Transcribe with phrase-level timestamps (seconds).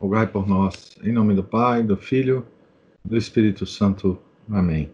[0.00, 0.96] rogai por nós.
[1.02, 2.46] Em nome do Pai, do Filho,
[3.04, 4.18] do Espírito Santo.
[4.50, 4.90] Amém.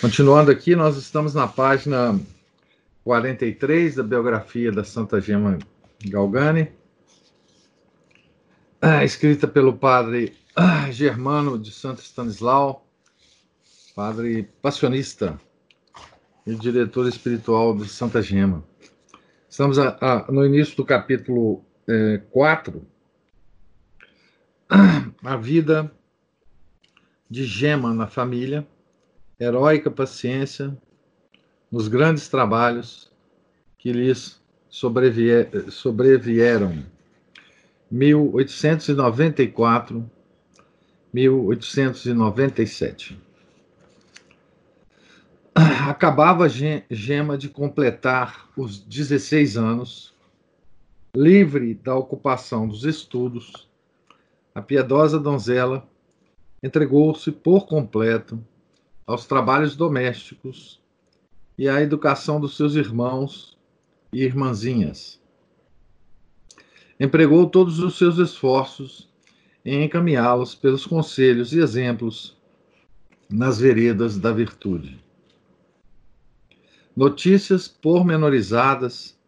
[0.00, 2.18] Continuando aqui, nós estamos na página
[3.02, 5.58] 43 da biografia da Santa Gema
[6.06, 6.70] Galgani,
[8.80, 12.86] é, escrita pelo padre ah, Germano de Santo Stanislau,
[13.96, 15.40] padre passionista
[16.46, 18.62] e diretor espiritual de Santa Gema.
[19.48, 22.86] Estamos a, a, no início do capítulo é, 4,
[25.24, 25.90] a vida
[27.28, 28.64] de Gema na família,
[29.38, 30.74] heróica paciência
[31.70, 33.12] nos grandes trabalhos
[33.78, 36.82] que lhes sobrevier, sobrevieram.
[37.90, 40.10] 1894,
[41.12, 43.20] 1897.
[45.54, 50.13] Acabava Gema de completar os 16 anos
[51.14, 53.68] livre da ocupação dos estudos,
[54.54, 55.88] a piedosa donzela
[56.62, 58.42] entregou-se por completo
[59.06, 60.80] aos trabalhos domésticos
[61.56, 63.56] e à educação dos seus irmãos
[64.12, 65.20] e irmãzinhas.
[66.98, 69.08] Empregou todos os seus esforços
[69.64, 72.36] em encaminhá-los pelos conselhos e exemplos
[73.30, 75.02] nas veredas da virtude.
[76.96, 79.18] Notícias pormenorizadas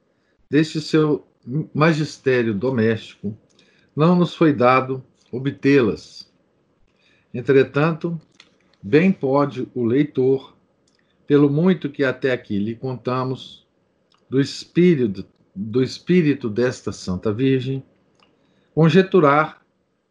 [0.49, 1.26] deste seu
[1.75, 3.37] magistério doméstico,
[3.95, 6.31] não nos foi dado obtê-las.
[7.33, 8.21] Entretanto,
[8.83, 10.57] bem pode o leitor,
[11.27, 13.67] pelo muito que até aqui lhe contamos,
[14.29, 15.25] do espírito,
[15.55, 17.83] do espírito desta Santa Virgem,
[18.75, 19.63] conjeturar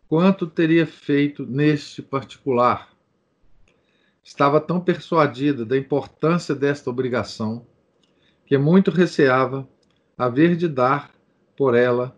[0.08, 2.90] quanto teria feito neste particular.
[4.24, 7.66] Estava tão persuadida da importância desta obrigação
[8.46, 9.68] que muito receava
[10.18, 11.15] haver de dar
[11.56, 12.16] por ela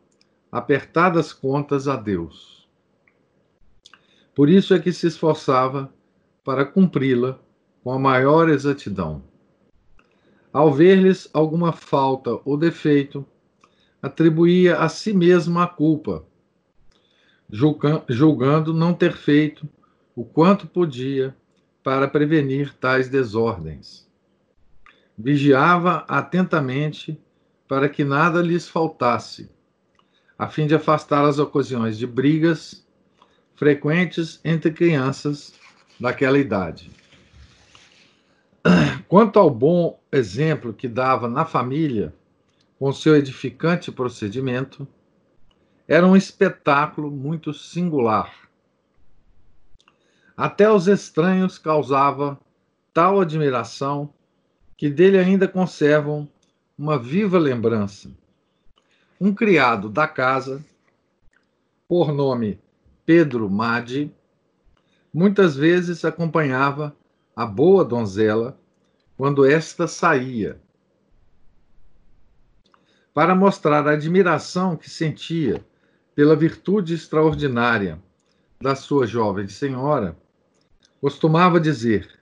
[0.51, 2.67] apertadas contas a Deus.
[4.33, 5.91] Por isso é que se esforçava
[6.43, 7.39] para cumpri-la
[7.83, 9.23] com a maior exatidão.
[10.53, 13.25] Ao ver-lhes alguma falta ou defeito,
[14.01, 16.25] atribuía a si mesma a culpa,
[17.49, 19.67] julgando não ter feito
[20.15, 21.35] o quanto podia
[21.83, 24.07] para prevenir tais desordens.
[25.17, 27.19] Vigiava atentamente
[27.67, 29.49] para que nada lhes faltasse,
[30.37, 32.85] a fim de afastar as ocasiões de brigas
[33.55, 35.53] frequentes entre crianças
[35.99, 36.91] daquela idade.
[39.07, 42.13] Quanto ao bom exemplo que dava na família,
[42.77, 44.87] com seu edificante procedimento,
[45.87, 48.31] era um espetáculo muito singular.
[50.35, 52.39] Até os estranhos causava
[52.93, 54.13] tal admiração
[54.75, 56.29] que dele ainda conservam
[56.77, 58.11] uma viva lembrança.
[59.19, 60.63] Um criado da casa,
[61.87, 62.59] por nome
[63.03, 64.13] Pedro Madi,
[65.11, 66.95] muitas vezes acompanhava
[67.35, 68.59] a boa donzela
[69.15, 70.61] quando esta saía,
[73.11, 75.65] para mostrar a admiração que sentia
[76.13, 77.99] pela virtude extraordinária
[78.61, 80.15] da sua jovem senhora,
[81.01, 82.19] costumava dizer: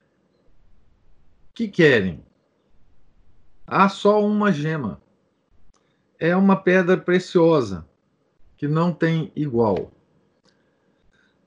[1.54, 2.24] Que querem?
[3.68, 5.02] Há só uma gema.
[6.20, 7.86] É uma pedra preciosa
[8.58, 9.92] que não tem igual.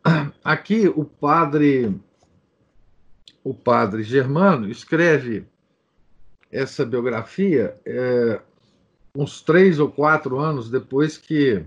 [0.42, 1.98] Aqui o padre
[3.42, 5.46] o padre Germano escreve
[6.50, 8.40] essa biografia é,
[9.14, 11.64] uns três ou quatro anos depois que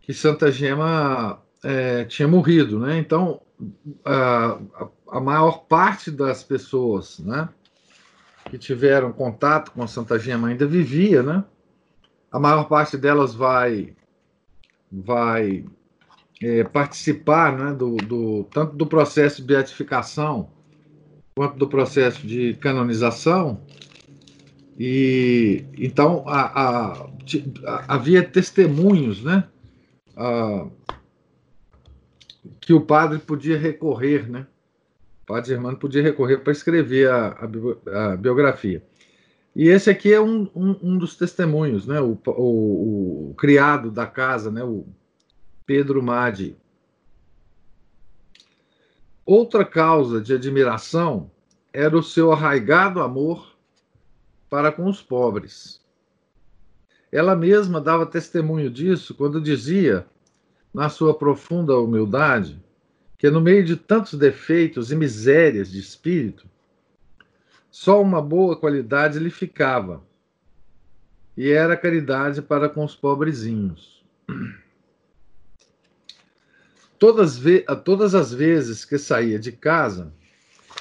[0.00, 2.98] que Santa Gema é, tinha morrido, né?
[2.98, 3.40] Então
[4.04, 4.58] a,
[5.10, 7.48] a maior parte das pessoas, né,
[8.48, 11.44] que tiveram contato com Santa Gema ainda vivia, né?
[12.30, 13.94] A maior parte delas vai
[14.90, 15.64] vai
[16.42, 20.50] é, participar, né, do, do, tanto do processo de beatificação
[21.34, 23.60] quanto do processo de canonização.
[24.78, 26.92] E então a, a,
[27.66, 29.44] a, havia testemunhos, né,
[32.60, 34.46] que o padre podia recorrer, né?
[35.28, 37.38] Padre Germano podia recorrer para escrever a,
[38.12, 38.82] a, biografia.
[39.54, 42.00] E esse aqui é um, um, um dos testemunhos, né?
[42.00, 44.64] O, o, o, criado da casa, né?
[44.64, 44.86] O
[45.66, 46.56] Pedro Madi.
[49.26, 51.30] Outra causa de admiração
[51.74, 53.54] era o seu arraigado amor
[54.48, 55.84] para com os pobres.
[57.12, 60.06] Ela mesma dava testemunho disso quando dizia,
[60.72, 62.62] na sua profunda humildade,
[63.18, 66.48] que no meio de tantos defeitos e misérias de espírito,
[67.68, 70.02] só uma boa qualidade lhe ficava,
[71.36, 74.04] e era caridade para com os pobrezinhos.
[76.98, 77.40] Todas,
[77.84, 80.12] todas as vezes que saía de casa,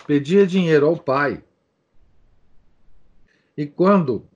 [0.08, 1.44] pedia dinheiro ao pai.
[3.56, 4.28] E quando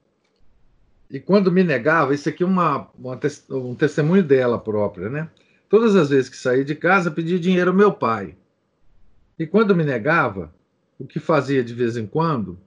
[1.10, 3.20] e quando me negava, isso aqui é uma, uma,
[3.50, 5.30] um testemunho dela própria, né?
[5.72, 8.36] Todas as vezes que saía de casa, pedia dinheiro ao meu pai.
[9.40, 10.54] E quando me negava,
[11.00, 12.60] o que fazia de vez em quando,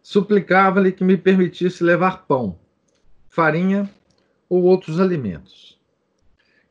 [0.00, 2.56] suplicava-lhe que me permitisse levar pão,
[3.28, 3.90] farinha
[4.48, 5.80] ou outros alimentos.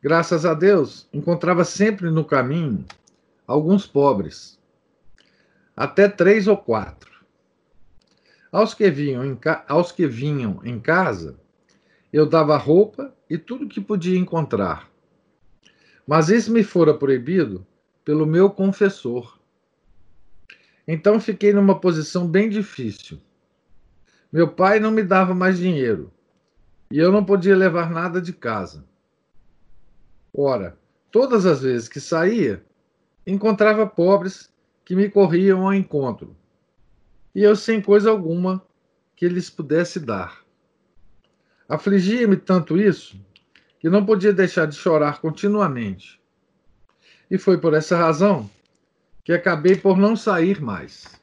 [0.01, 2.85] Graças a Deus, encontrava sempre no caminho
[3.45, 4.57] alguns pobres,
[5.75, 7.11] até três ou quatro.
[8.53, 9.37] Aos que vinham em,
[9.67, 11.37] aos que vinham em casa,
[12.13, 14.89] eu dava roupa e tudo que podia encontrar.
[16.07, 17.67] Mas isso me fora proibido
[18.05, 19.37] pelo meu confessor.
[20.87, 23.19] Então fiquei numa posição bem difícil.
[24.31, 26.09] Meu pai não me dava mais dinheiro
[26.89, 28.85] e eu não podia levar nada de casa.
[30.33, 30.77] Ora,
[31.11, 32.63] todas as vezes que saía,
[33.25, 34.49] encontrava pobres
[34.85, 36.37] que me corriam ao encontro
[37.35, 38.65] e eu sem coisa alguma
[39.13, 40.45] que lhes pudesse dar.
[41.67, 43.19] Afligia-me tanto isso
[43.79, 46.19] que não podia deixar de chorar continuamente.
[47.29, 48.49] E foi por essa razão
[49.23, 51.19] que acabei por não sair mais.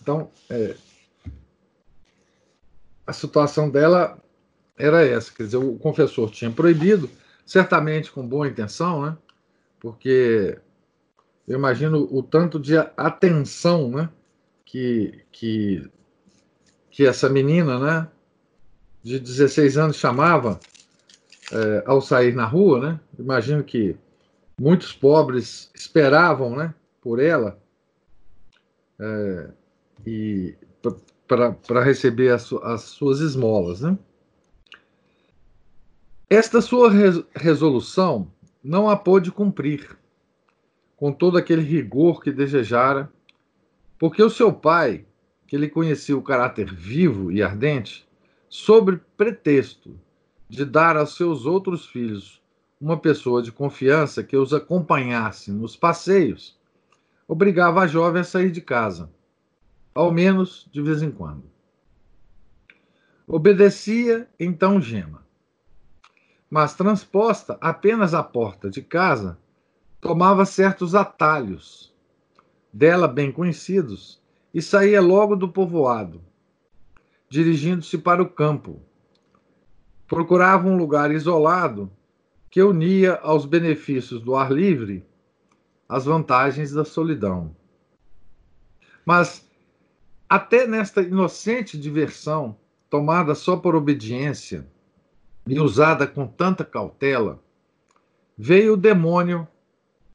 [0.00, 0.76] Então, é,
[3.06, 4.18] a situação dela
[4.76, 7.08] era essa, quer dizer, o confessor tinha proibido,
[7.46, 9.16] certamente com boa intenção, né?
[9.78, 10.58] Porque
[11.46, 14.08] eu imagino o tanto de atenção né,
[14.64, 15.90] que, que,
[16.90, 18.08] que essa menina né,
[19.02, 20.60] de 16 anos chamava
[21.52, 22.80] é, ao sair na rua.
[22.80, 23.00] Né?
[23.18, 23.96] Imagino que
[24.60, 27.58] muitos pobres esperavam né, por ela
[28.98, 29.50] é,
[30.06, 30.54] e
[31.26, 33.80] para receber as, as, suas esmolas.
[33.80, 33.98] Né?
[36.28, 36.90] Esta sua
[37.34, 38.30] resolução
[38.62, 39.96] não a pôde cumprir
[40.96, 43.10] com todo aquele rigor que desejara,
[43.98, 45.04] porque o seu pai,
[45.48, 48.06] que lhe conhecia o caráter vivo e ardente,
[48.52, 49.98] sob pretexto
[50.46, 52.42] de dar aos seus outros filhos
[52.78, 56.60] uma pessoa de confiança que os acompanhasse nos passeios,
[57.26, 59.10] obrigava a jovem a sair de casa,
[59.94, 61.44] ao menos de vez em quando.
[63.26, 65.26] Obedecia então Gema,
[66.50, 69.38] mas transposta apenas à porta de casa,
[69.98, 71.90] tomava certos atalhos,
[72.70, 74.20] dela bem conhecidos,
[74.52, 76.22] e saía logo do povoado,
[77.32, 78.82] dirigindo-se para o campo.
[80.06, 81.90] Procurava um lugar isolado
[82.50, 85.02] que unia aos benefícios do ar livre
[85.88, 87.56] as vantagens da solidão.
[89.02, 89.48] Mas,
[90.28, 92.54] até nesta inocente diversão,
[92.90, 94.66] tomada só por obediência
[95.46, 97.42] e usada com tanta cautela,
[98.36, 99.48] veio o demônio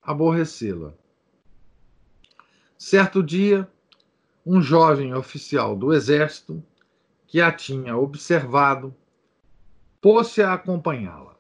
[0.04, 0.94] aborrecê-la.
[2.78, 3.68] Certo dia,
[4.46, 6.64] um jovem oficial do exército,
[7.28, 8.96] que a tinha observado,
[10.02, 11.36] pôs-se a acompanhá-la.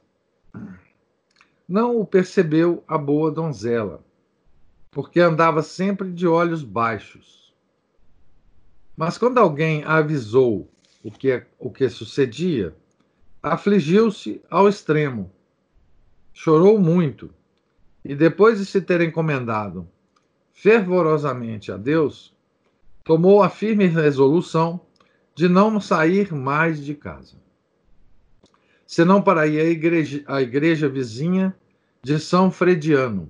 [1.67, 4.03] Não o percebeu a boa donzela,
[4.91, 7.55] porque andava sempre de olhos baixos.
[8.95, 10.69] Mas quando alguém avisou
[11.03, 12.75] o que, o que sucedia,
[13.41, 15.31] afligiu-se ao extremo.
[16.33, 17.33] Chorou muito
[18.03, 19.87] e depois de se ter encomendado
[20.51, 22.35] fervorosamente a Deus,
[23.03, 24.86] tomou a firme resolução
[25.37, 27.37] de não sair mais de casa,
[28.87, 31.55] senão para ir à igreja, à igreja vizinha
[32.01, 33.29] de São Frediano.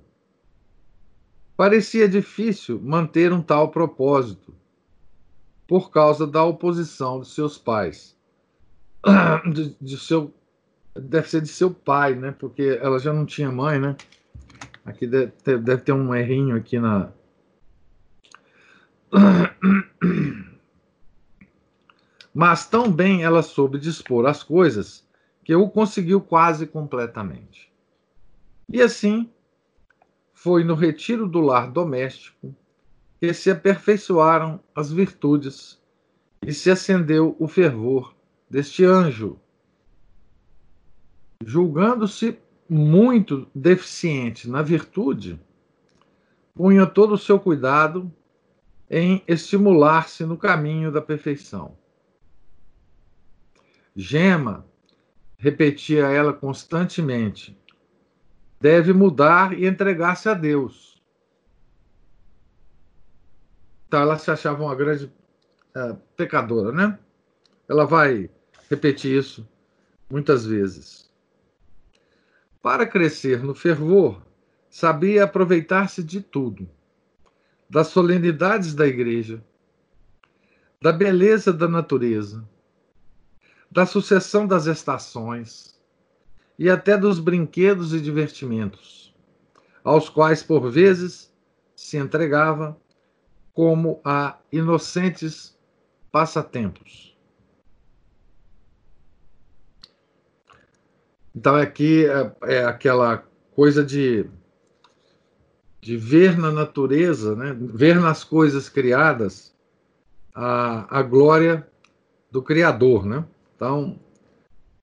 [1.54, 4.54] Parecia difícil manter um tal propósito,
[5.66, 8.16] por causa da oposição de seus pais,
[9.52, 10.32] de, de seu,
[10.94, 12.32] deve ser de seu pai, né?
[12.32, 13.94] Porque ela já não tinha mãe, né?
[14.82, 17.12] Aqui deve ter, deve ter um errinho aqui na.
[22.38, 25.04] Mas tão bem ela soube dispor as coisas
[25.42, 27.68] que o conseguiu quase completamente.
[28.68, 29.28] E assim,
[30.32, 32.54] foi no retiro do lar doméstico
[33.18, 35.82] que se aperfeiçoaram as virtudes
[36.40, 38.14] e se acendeu o fervor
[38.48, 39.36] deste anjo.
[41.44, 45.40] Julgando-se muito deficiente na virtude,
[46.54, 48.08] punha todo o seu cuidado
[48.88, 51.76] em estimular-se no caminho da perfeição.
[54.00, 54.64] Gema,
[55.36, 57.58] repetia ela constantemente,
[58.60, 61.02] deve mudar e entregar-se a Deus.
[63.88, 66.96] Então ela se achava uma grande uh, pecadora, né?
[67.68, 68.30] Ela vai
[68.70, 69.44] repetir isso
[70.08, 71.12] muitas vezes.
[72.62, 74.22] Para crescer no fervor,
[74.70, 76.70] sabia aproveitar-se de tudo,
[77.68, 79.42] das solenidades da igreja,
[80.80, 82.48] da beleza da natureza,
[83.70, 85.78] da sucessão das estações
[86.58, 89.14] e até dos brinquedos e divertimentos,
[89.84, 91.32] aos quais por vezes
[91.76, 92.76] se entregava
[93.52, 95.56] como a inocentes
[96.10, 97.16] passatempos.
[101.34, 104.28] Então aqui é, é aquela coisa de
[105.80, 109.54] de ver na natureza, né, ver nas coisas criadas
[110.34, 111.66] a, a glória
[112.30, 113.06] do Criador.
[113.06, 113.24] Né?
[113.58, 113.98] Então,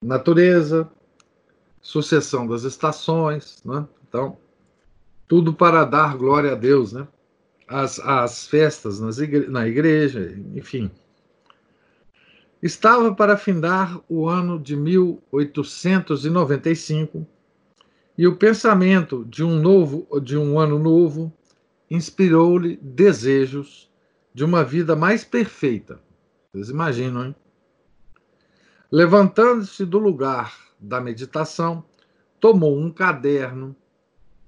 [0.02, 0.88] natureza,
[1.80, 3.88] sucessão das estações, né?
[4.06, 4.36] então,
[5.26, 7.08] tudo para dar glória a Deus, né?
[7.66, 10.90] as, as festas nas igre na igreja, enfim.
[12.62, 17.26] Estava para findar o ano de 1895
[18.18, 21.32] e o pensamento de um novo, de um ano novo,
[21.90, 23.90] inspirou-lhe desejos
[24.34, 25.98] de uma vida mais perfeita.
[26.52, 27.34] Vocês imaginam, hein?
[28.90, 31.84] Levantando-se do lugar da meditação,
[32.38, 33.74] tomou um caderno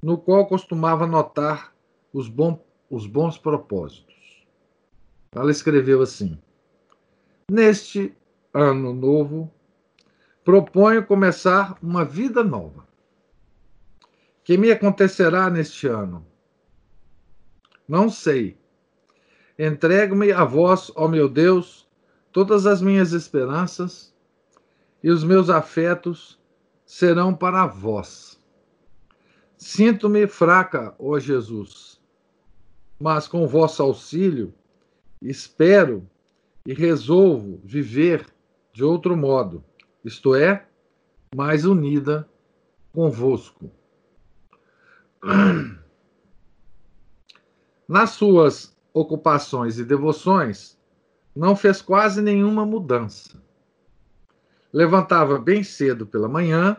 [0.00, 1.72] no qual costumava anotar
[2.12, 4.46] os, bom, os bons propósitos.
[5.32, 6.38] Ela escreveu assim:
[7.50, 8.16] Neste
[8.54, 9.52] ano novo,
[10.44, 12.86] proponho começar uma vida nova
[14.44, 16.24] que me acontecerá neste ano?
[17.86, 18.56] Não sei.
[19.58, 21.88] Entrego-me a vós, ó meu Deus,
[22.32, 24.14] todas as minhas esperanças
[25.02, 26.38] e os meus afetos
[26.84, 28.38] serão para vós.
[29.56, 32.00] Sinto-me fraca, ó Jesus,
[33.00, 34.54] mas com vosso auxílio
[35.20, 36.08] espero
[36.66, 38.26] e resolvo viver
[38.72, 39.64] de outro modo,
[40.04, 40.66] isto é,
[41.34, 42.28] mais unida
[42.92, 43.70] convosco.
[47.88, 50.78] Nas suas ocupações e devoções,
[51.34, 53.42] não fez quase nenhuma mudança.
[54.72, 56.76] Levantava bem cedo pela manhã,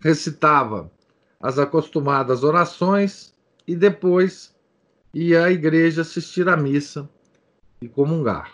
[0.00, 0.90] recitava
[1.40, 3.34] as acostumadas orações
[3.66, 4.54] e depois
[5.12, 7.08] ia à igreja assistir à missa
[7.80, 8.52] e comungar.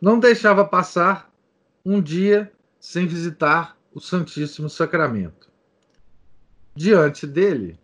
[0.00, 1.32] Não deixava passar
[1.84, 5.48] um dia sem visitar o Santíssimo Sacramento.
[6.74, 7.78] Diante dele,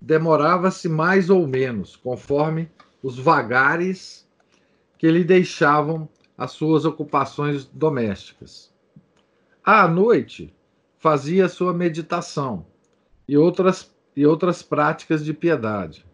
[0.00, 2.70] demorava-se mais ou menos, conforme
[3.02, 4.26] os vagares
[4.98, 8.72] que lhe deixavam as suas ocupações domésticas.
[9.64, 10.54] À noite,
[10.96, 12.64] fazia sua meditação
[13.26, 16.06] e outras, e outras práticas de piedade.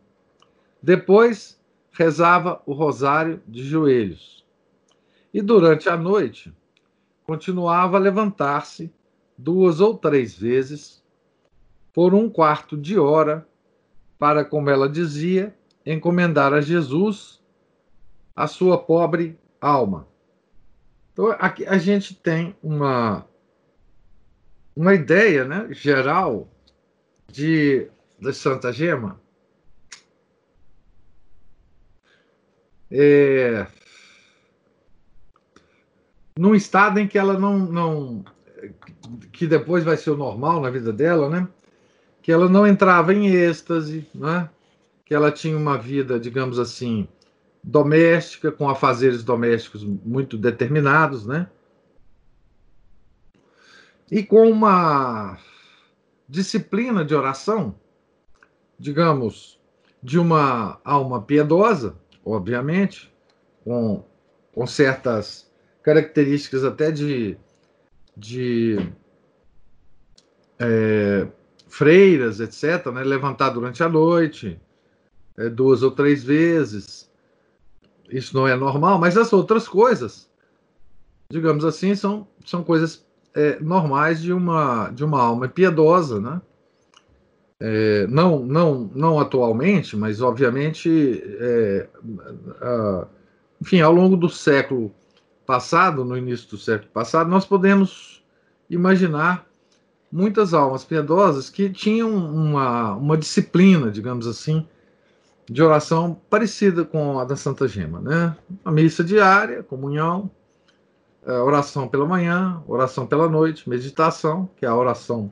[0.83, 1.61] Depois,
[1.93, 4.45] rezava o rosário de joelhos.
[5.33, 6.53] E durante a noite,
[7.25, 8.93] continuava a levantar-se
[9.37, 11.05] duas ou três vezes
[11.93, 13.47] por um quarto de hora,
[14.19, 15.55] para, como ela dizia,
[15.85, 17.43] encomendar a Jesus
[18.35, 20.09] a sua pobre alma.
[21.15, 23.25] Então, aqui a gente tem uma,
[24.75, 26.49] uma ideia né, geral
[27.31, 27.89] de,
[28.21, 29.21] de Santa Gema.
[32.91, 33.67] É,
[36.37, 38.25] num estado em que ela não, não.
[39.33, 41.49] que depois vai ser o normal na vida dela, né?
[42.23, 44.51] que ela não entrava em êxtase, né?
[45.05, 47.07] que ela tinha uma vida, digamos assim,
[47.65, 51.49] doméstica, com afazeres domésticos muito determinados, né?
[54.11, 55.39] E com uma
[56.29, 57.75] disciplina de oração,
[58.79, 59.59] digamos,
[60.03, 63.11] de uma alma piedosa, obviamente,
[63.65, 64.05] com,
[64.53, 65.51] com certas
[65.83, 67.39] características até de,
[68.15, 68.77] de
[70.59, 71.27] é,
[71.67, 73.03] freiras, etc., né?
[73.03, 74.61] levantar durante a noite,
[75.39, 77.11] é, duas ou três vezes.
[78.17, 80.31] Isso não é normal, mas as outras coisas,
[81.31, 83.05] digamos assim, são, são coisas
[83.35, 86.41] é, normais de uma, de uma alma piedosa, né?
[87.61, 91.89] é, não, não, não atualmente, mas obviamente, é,
[92.61, 93.07] a,
[93.61, 94.95] enfim, ao longo do século
[95.47, 98.23] passado, no início do século passado, nós podemos
[98.69, 99.47] imaginar
[100.11, 104.67] muitas almas piedosas que tinham uma, uma disciplina, digamos assim,
[105.49, 108.37] de oração parecida com a da Santa Gema, né?
[108.65, 110.31] A missa diária, comunhão,
[111.27, 115.31] oração pela manhã, oração pela noite, meditação, que é a oração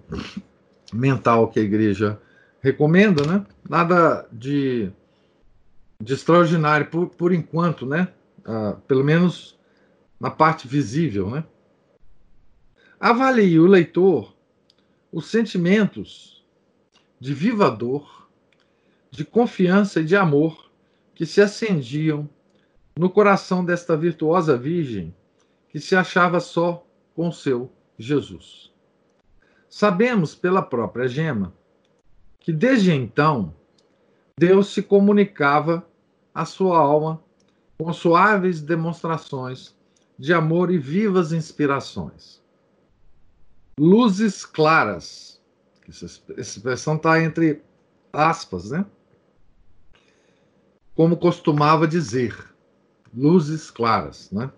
[0.92, 2.20] mental que a igreja
[2.60, 3.44] recomenda, né?
[3.68, 4.90] Nada de,
[6.00, 8.08] de extraordinário por, por enquanto, né?
[8.44, 9.58] Ah, pelo menos
[10.20, 11.44] na parte visível, né?
[13.00, 14.32] Avalie o leitor
[15.12, 16.42] os sentimentos
[17.20, 18.21] de viva dor,
[19.12, 20.72] de confiança e de amor
[21.14, 22.28] que se acendiam
[22.98, 25.14] no coração desta virtuosa virgem
[25.68, 28.72] que se achava só com seu Jesus.
[29.68, 31.52] Sabemos pela própria Gema
[32.40, 33.54] que desde então
[34.38, 35.86] Deus se comunicava
[36.34, 37.22] à sua alma
[37.78, 39.76] com suaves demonstrações
[40.18, 42.42] de amor e vivas inspirações.
[43.78, 45.40] Luzes claras,
[45.86, 46.06] essa
[46.38, 47.62] expressão está entre
[48.12, 48.86] aspas, né?
[51.02, 52.54] Como costumava dizer,
[53.12, 54.52] luzes claras, né?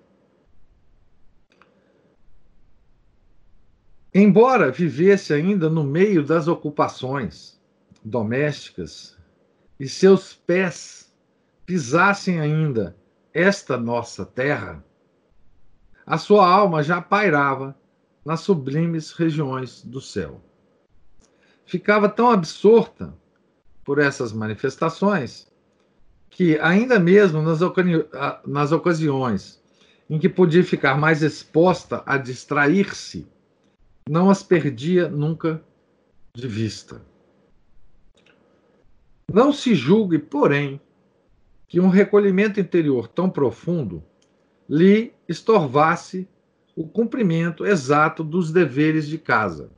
[4.12, 7.58] Embora vivesse ainda no meio das ocupações
[8.04, 9.16] domésticas
[9.80, 11.16] e seus pés
[11.64, 12.94] pisassem ainda
[13.32, 14.84] esta nossa terra,
[16.04, 17.74] a sua alma já pairava
[18.22, 20.42] nas sublimes regiões do céu.
[21.64, 23.16] Ficava tão absorta
[23.82, 25.53] por essas manifestações
[26.34, 27.92] que, ainda mesmo nas, ocasi
[28.44, 29.62] nas ocasiões
[30.10, 33.26] em que podia ficar mais exposta a distrair-se
[34.08, 35.62] não as perdia nunca
[36.34, 37.00] de vista.
[39.32, 40.80] Não se julgue, porém,
[41.68, 44.02] que um recolhimento interior tão profundo
[44.68, 46.28] lhe estorvasse
[46.74, 49.70] o cumprimento exato dos deveres de casa.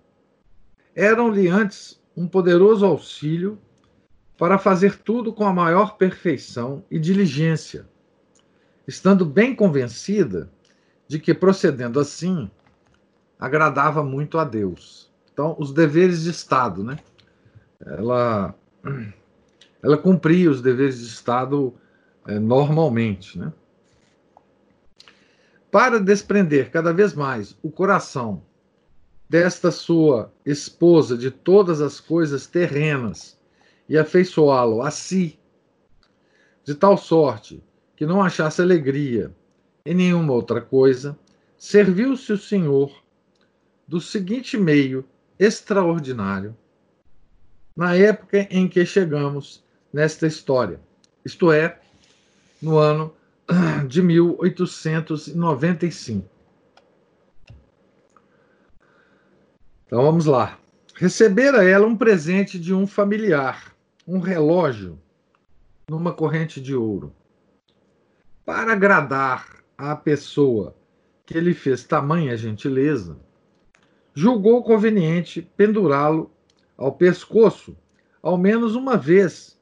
[0.94, 3.58] Eram-lhe antes um poderoso auxílio
[4.38, 7.86] para fazer tudo com a maior perfeição e diligência,
[8.86, 10.50] estando bem convencida
[11.08, 12.50] de que, procedendo assim,
[13.38, 15.10] agradava muito a Deus.
[15.32, 16.98] Então, os deveres de Estado, né?
[17.80, 18.54] Ela,
[19.82, 21.74] ela cumpria os deveres de Estado
[22.26, 23.52] é, normalmente, né?
[25.70, 28.42] Para desprender cada vez mais o coração
[29.28, 33.35] desta sua esposa de todas as coisas terrenas
[33.88, 35.38] e afeiçoá-lo a si,
[36.64, 37.62] de tal sorte
[37.94, 39.32] que não achasse alegria
[39.84, 41.16] em nenhuma outra coisa,
[41.56, 42.92] serviu-se o Senhor
[43.86, 45.04] do seguinte meio
[45.38, 46.56] extraordinário
[47.76, 50.80] na época em que chegamos nesta história,
[51.24, 51.78] isto é,
[52.60, 53.14] no ano
[53.86, 56.36] de 1895.
[59.86, 60.58] Então vamos lá.
[60.94, 63.75] Recebera ela um presente de um familiar,
[64.06, 65.00] um relógio
[65.88, 67.12] numa corrente de ouro.
[68.44, 70.76] Para agradar à pessoa
[71.24, 73.18] que lhe fez tamanha gentileza,
[74.14, 76.30] julgou conveniente pendurá-lo
[76.76, 77.76] ao pescoço
[78.22, 79.60] ao menos uma vez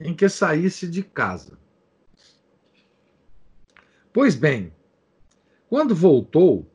[0.00, 1.56] em que saísse de casa.
[4.12, 4.72] Pois bem,
[5.68, 6.68] quando voltou,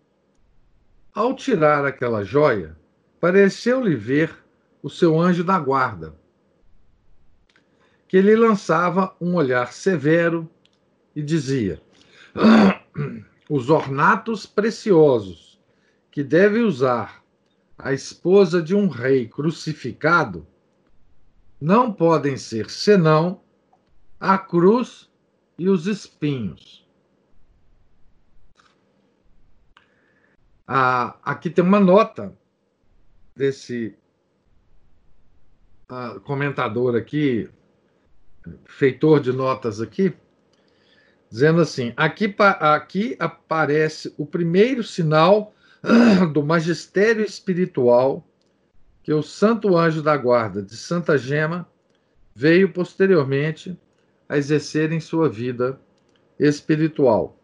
[1.13, 2.78] ao tirar aquela joia,
[3.19, 4.34] pareceu-lhe ver
[4.82, 6.15] o seu anjo da guarda,
[8.12, 10.45] que lhe lançava um olhar severo
[11.15, 11.82] e dizia:
[13.50, 15.58] Os ornatos preciosos
[16.12, 17.24] que deve usar
[17.78, 20.45] a esposa de um rei crucificado
[21.60, 23.41] não podem ser senão
[24.19, 25.10] a cruz
[25.58, 26.86] e os espinhos.
[30.67, 32.38] Ah, aqui tem uma nota
[33.34, 33.97] desse
[35.88, 37.50] ah, comentador aqui,
[38.66, 40.14] feitor de notas aqui,
[41.30, 45.54] dizendo assim: aqui, aqui aparece o primeiro sinal
[46.34, 48.26] do magistério espiritual
[49.04, 51.68] que o santo anjo da guarda de Santa Gema
[52.36, 53.78] veio posteriormente
[54.30, 55.80] a exercer em sua vida
[56.40, 57.38] espiritual.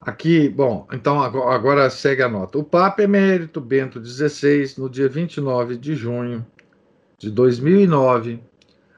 [0.00, 2.58] Aqui, bom, então agora segue a nota.
[2.58, 6.46] O Papa Emérito Bento XVI, no dia 29 de junho
[7.18, 8.40] de 2009,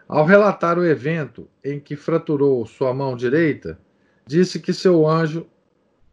[0.06, 3.78] ao relatar o evento em que fraturou sua mão direita,
[4.26, 5.46] disse que seu anjo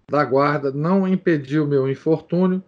[0.10, 2.64] da guarda não impediu meu infortúnio,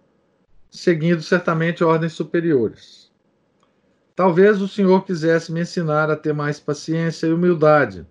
[0.70, 3.10] seguindo certamente ordens superiores.
[4.14, 8.06] Talvez o Senhor quisesse me ensinar a ter mais paciência e humildade,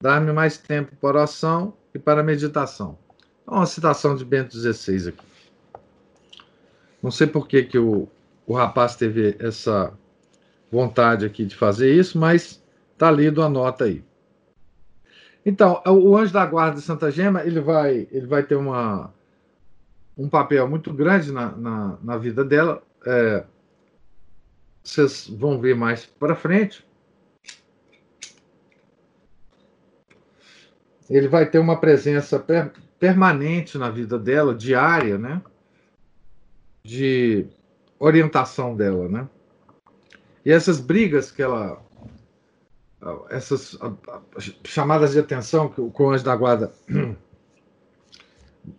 [0.00, 2.96] dar-me mais tempo para oração e para meditação.
[3.44, 5.26] É uma citação de Bento XVI aqui.
[7.02, 8.06] Não sei por que, que o,
[8.46, 9.92] o rapaz teve essa
[10.70, 12.62] vontade aqui de fazer isso, mas
[12.96, 14.04] tá lido a nota aí.
[15.44, 19.12] Então, o anjo da guarda de Santa Gema, ele vai, ele vai ter uma,
[20.16, 22.82] um papel muito grande na, na, na vida dela.
[23.06, 23.44] É,
[24.82, 26.86] vocês vão ver mais para frente.
[31.08, 35.40] Ele vai ter uma presença per, permanente na vida dela, diária, né?
[36.84, 37.46] De
[37.98, 39.28] orientação dela, né?
[40.48, 41.78] E essas brigas que ela
[43.28, 43.78] essas
[44.64, 46.72] chamadas de atenção que o anjo da guarda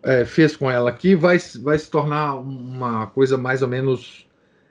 [0.02, 4.28] é, fez com ela aqui vai, vai se tornar uma coisa mais ou menos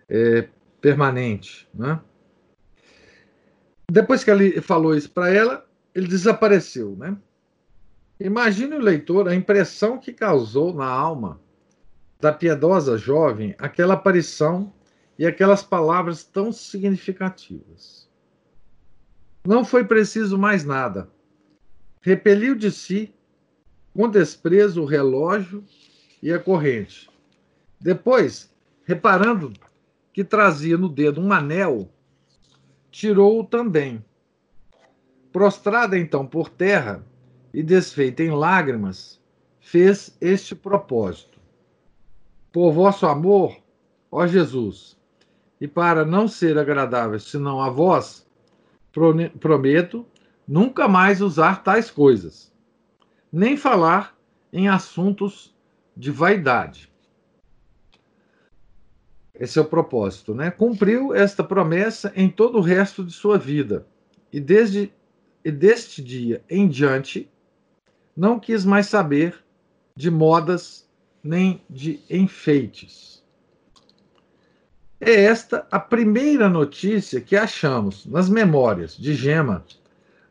[0.08, 0.48] é,
[0.80, 1.68] permanente.
[1.72, 2.00] Né?
[3.88, 6.96] Depois que ele falou isso para ela, ele desapareceu.
[6.98, 7.16] Né?
[8.18, 11.40] Imagine o leitor a impressão que causou na alma
[12.20, 14.72] da piedosa jovem aquela aparição
[15.18, 18.09] e aquelas palavras tão significativas.
[19.44, 21.11] Não foi preciso mais nada.
[22.00, 23.12] Repeliu de si,
[23.94, 25.64] com desprezo, o relógio
[26.22, 27.11] e a corrente.
[27.81, 28.52] Depois,
[28.85, 29.52] reparando
[30.12, 31.90] que trazia no dedo um anel,
[32.90, 34.04] tirou-o também.
[35.33, 37.04] Prostrada então por terra
[37.52, 39.20] e desfeita em lágrimas,
[39.61, 41.38] fez este propósito:
[42.52, 43.57] Por vosso amor,
[44.11, 44.97] ó Jesus,
[45.61, 48.27] e para não ser agradável senão a vós,
[49.40, 50.07] prometo
[50.47, 52.53] nunca mais usar tais coisas,
[53.33, 54.16] nem falar
[54.53, 55.55] em assuntos
[55.97, 56.90] de vaidade.
[59.35, 60.51] Esse é o propósito, né?
[60.51, 63.87] Cumpriu esta promessa em todo o resto de sua vida.
[64.33, 64.92] E desde
[65.44, 67.31] e deste dia em diante
[68.16, 69.42] não quis mais saber
[69.94, 70.88] de modas
[71.23, 73.17] nem de enfeites.
[75.00, 79.64] É esta a primeira notícia que achamos nas memórias de Gema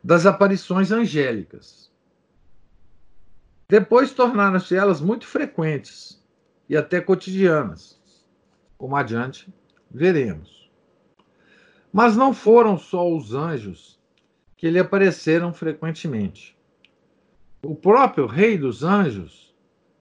[0.04, 1.90] das aparições angélicas.
[3.70, 6.22] Depois tornaram-se elas muito frequentes
[6.70, 8.00] e até cotidianas,
[8.78, 9.54] como adiante
[9.90, 10.70] veremos.
[11.92, 13.98] Mas não foram só os anjos
[14.58, 16.58] que lhe apareceram frequentemente.
[17.64, 19.56] O próprio Rei dos Anjos,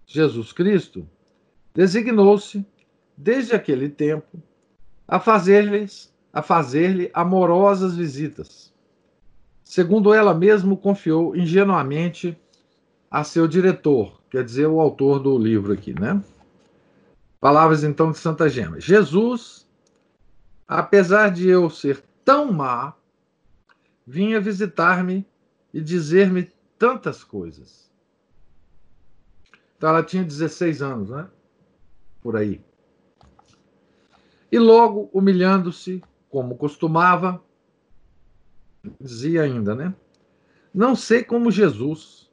[0.06, 1.08] Jesus Cristo,
[1.74, 2.64] designou-se,
[3.16, 4.42] desde aquele tempo,
[5.06, 8.70] a fazer-lhes a fazer-lhe amorosas visitas.
[9.64, 12.38] Segundo ela mesma confiou ingenuamente
[13.10, 16.22] a seu diretor, quer dizer, o autor do livro aqui, né?
[17.40, 18.78] Palavras então de Santa Gema.
[18.78, 19.66] Jesus,
[20.68, 22.92] apesar de eu ser tão má,
[24.06, 25.26] vinha visitar-me
[25.72, 27.90] e dizer-me tantas coisas.
[29.78, 31.26] Então ela tinha 16 anos, né?
[32.20, 32.65] Por aí.
[34.50, 37.42] E logo, humilhando-se, como costumava,
[39.00, 39.94] dizia ainda, né?
[40.72, 42.30] Não sei como Jesus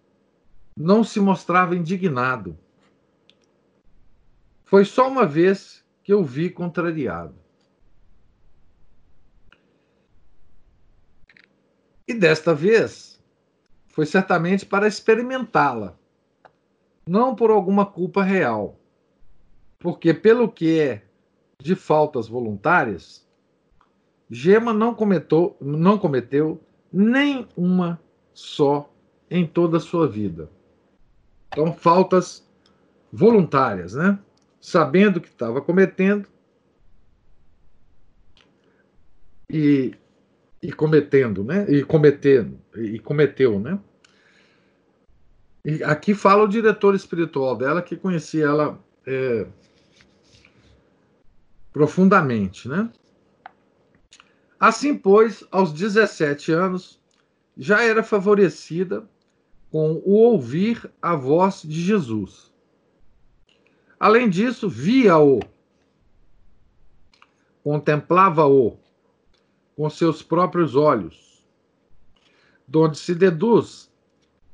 [0.77, 2.57] não se mostrava indignado.
[4.65, 7.35] Foi só uma vez que eu vi contrariado.
[12.07, 13.23] E desta vez
[13.87, 15.97] foi certamente para experimentá-la,
[17.07, 18.77] não por alguma culpa real,
[19.79, 21.05] porque pelo que é
[21.59, 23.27] de faltas voluntárias,
[24.29, 26.61] Gema não cometeu, não cometeu
[26.91, 27.99] nem uma
[28.33, 28.91] só
[29.29, 30.49] em toda a sua vida.
[31.51, 32.47] Então, faltas
[33.11, 34.17] voluntárias, né?
[34.59, 36.27] Sabendo que estava cometendo
[39.49, 39.93] e,
[40.61, 41.69] e cometendo, né?
[41.69, 43.79] E cometendo, e cometeu, né?
[45.63, 49.45] E aqui fala o diretor espiritual dela, que conhecia ela é,
[51.73, 52.89] profundamente, né?
[54.59, 57.01] Assim, pois, aos 17 anos,
[57.57, 59.05] já era favorecida
[59.69, 62.53] com o ouvir a voz de Jesus.
[63.99, 65.39] Além disso, via-o,
[67.63, 68.77] contemplava-o
[69.75, 71.43] com seus próprios olhos,
[72.67, 73.91] donde se deduz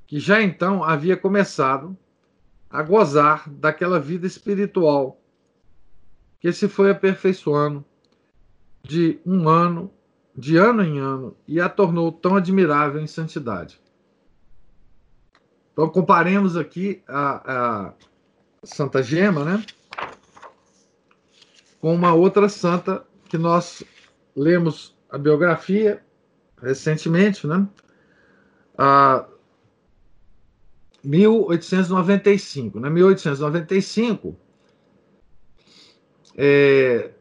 [0.08, 1.96] que já então havia começado
[2.70, 5.20] a gozar daquela vida espiritual
[6.40, 7.84] que se foi aperfeiçoando
[8.84, 9.92] de um ano,
[10.36, 13.80] de ano em ano, e a tornou tão admirável em santidade.
[15.74, 17.94] Então, comparemos aqui a, a
[18.64, 19.64] Santa Gema, né?
[21.80, 23.84] com uma outra santa que nós
[24.36, 26.04] lemos a biografia
[26.62, 27.68] recentemente, né?
[28.78, 29.26] A
[31.04, 32.80] 1895.
[32.80, 32.90] Né?
[32.90, 34.38] 1895
[36.42, 37.12] é,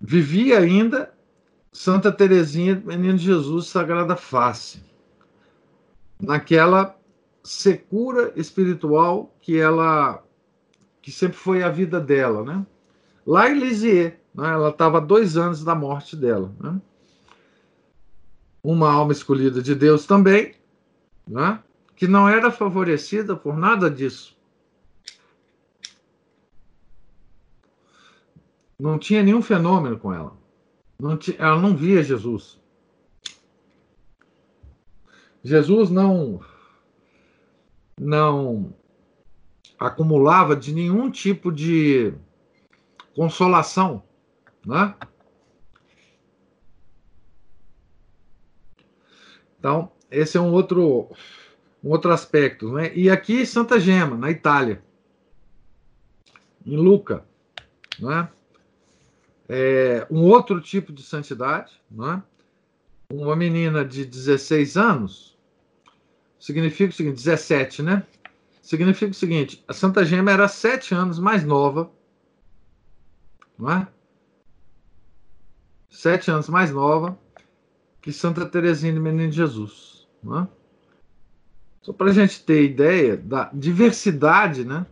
[0.00, 1.12] vivia ainda
[1.70, 4.82] Santa Teresinha, Menino Jesus, Sagrada Face,
[6.18, 6.98] naquela
[7.44, 10.24] secura espiritual que ela
[11.02, 12.66] que sempre foi a vida dela, né?
[13.26, 14.48] Lá em Lisieux, né?
[14.48, 16.80] ela estava dois anos da morte dela, né?
[18.62, 20.54] Uma alma escolhida de Deus também,
[21.26, 21.62] né?
[21.94, 24.37] Que não era favorecida por nada disso.
[28.78, 30.36] Não tinha nenhum fenômeno com ela.
[31.00, 32.60] Não tinha, ela não via Jesus.
[35.42, 36.40] Jesus não
[38.00, 38.72] não
[39.78, 42.12] acumulava de nenhum tipo de
[43.14, 44.02] consolação,
[44.64, 44.94] né?
[49.58, 51.10] Então, esse é um outro
[51.82, 52.94] um outro aspecto, né?
[52.94, 54.82] E aqui Santa Gema, na Itália,
[56.64, 57.24] em Luca,
[57.98, 58.28] né?
[59.48, 62.22] É, um outro tipo de santidade, né?
[63.10, 65.38] Uma menina de 16 anos,
[66.38, 68.06] significa o seguinte, 17, né?
[68.60, 71.90] Significa o seguinte, a Santa Gema era sete anos mais nova,
[73.58, 73.88] não é?
[75.88, 77.18] Sete anos mais nova
[78.02, 80.48] que Santa Teresinha de Menino Jesus, não é?
[81.82, 84.86] Só para a gente ter ideia da diversidade, né?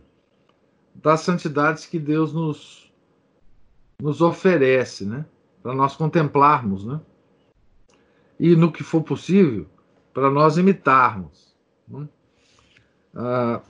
[0.95, 2.86] Das santidades que Deus nos,
[4.01, 5.25] nos oferece, né?
[5.61, 6.99] Para nós contemplarmos, né?
[8.39, 9.67] E no que for possível,
[10.13, 11.55] para nós imitarmos.
[11.87, 12.07] Né?
[13.15, 13.61] Ah,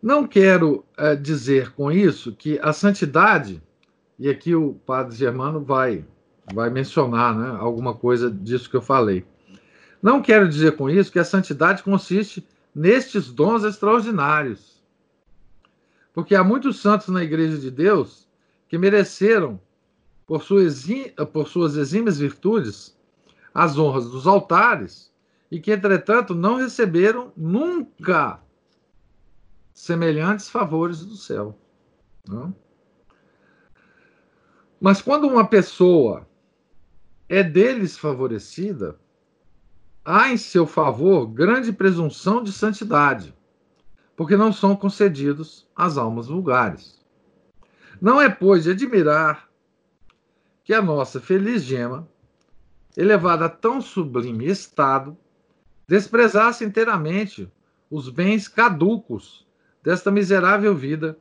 [0.00, 3.60] não quero é, dizer com isso que a santidade,
[4.16, 6.04] e aqui o padre Germano vai,
[6.54, 9.24] vai mencionar né, alguma coisa disso que eu falei.
[10.00, 14.75] Não quero dizer com isso que a santidade consiste nestes dons extraordinários.
[16.16, 18.26] Porque há muitos santos na Igreja de Deus
[18.68, 19.60] que mereceram
[20.26, 20.86] por suas,
[21.30, 22.98] por suas exímias virtudes,
[23.52, 25.12] as honras dos altares,
[25.50, 28.40] e que, entretanto, não receberam nunca
[29.74, 31.54] semelhantes favores do céu.
[32.26, 32.56] Não?
[34.80, 36.26] Mas quando uma pessoa
[37.28, 38.98] é deles favorecida,
[40.02, 43.34] há em seu favor grande presunção de santidade,
[44.16, 47.04] porque não são concedidos às almas vulgares.
[48.00, 49.48] Não é, pois, de admirar
[50.64, 52.08] que a nossa feliz gema,
[52.96, 55.16] elevada a tão sublime estado,
[55.86, 57.52] desprezasse inteiramente
[57.90, 59.46] os bens caducos
[59.82, 61.16] desta miserável vida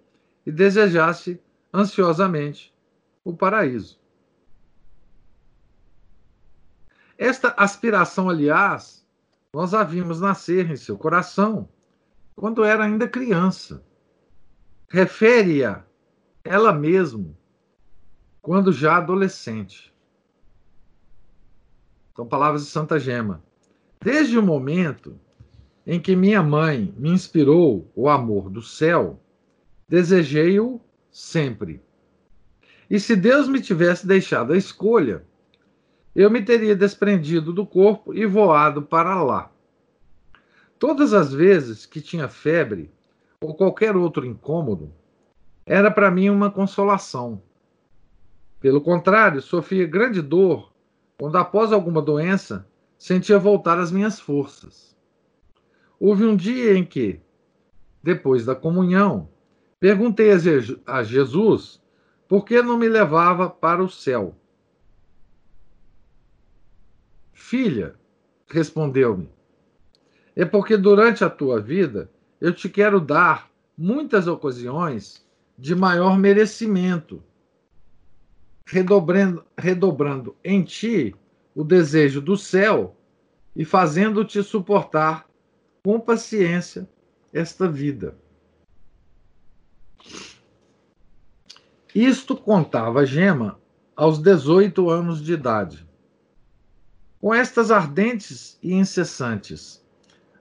[0.46, 1.40] e desejasse
[1.74, 2.74] ansiosamente
[3.24, 4.00] o paraíso.
[7.18, 9.06] Esta aspiração, aliás,
[9.54, 11.70] nós a vimos nascer em seu coração
[12.36, 13.84] quando era ainda criança.
[14.90, 15.84] Refere-a
[16.44, 17.36] ela mesma
[18.42, 19.94] quando já adolescente.
[22.16, 23.44] São palavras de Santa Gema.
[24.02, 25.20] Desde o momento
[25.86, 29.20] em que minha mãe me inspirou o amor do céu,
[29.88, 30.80] desejei-o
[31.12, 31.82] sempre.
[32.90, 35.26] E se Deus me tivesse deixado a escolha,
[36.16, 39.52] eu me teria desprendido do corpo e voado para lá.
[40.78, 42.92] Todas as vezes que tinha febre
[43.42, 44.94] ou qualquer outro incômodo,
[45.66, 47.42] era para mim uma consolação
[48.66, 50.74] pelo contrário, sofria grande dor
[51.20, 54.98] quando, após alguma doença, sentia voltar as minhas forças.
[56.00, 57.22] Houve um dia em que,
[58.02, 59.30] depois da comunhão,
[59.80, 60.32] perguntei
[60.84, 61.80] a Jesus
[62.28, 64.36] por que não me levava para o céu.
[67.34, 67.94] Filha,
[68.48, 69.30] respondeu-me,
[70.36, 72.10] é porque durante a tua vida
[72.42, 75.26] eu te quero dar muitas ocasiões
[75.58, 77.24] de maior merecimento
[78.68, 81.16] redobrando, redobrando em ti
[81.54, 82.96] o desejo do céu
[83.56, 85.26] e fazendo-te suportar
[85.84, 86.90] com paciência
[87.32, 88.18] esta vida.
[91.94, 93.58] Isto contava Gema
[93.96, 95.88] aos 18 anos de idade.
[97.22, 99.85] Com estas ardentes e incessantes